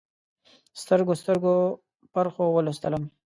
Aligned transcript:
سترګو، 0.81 1.13
سترګو 1.21 1.55
پرخو 2.13 2.45
ولوستم 2.51 3.01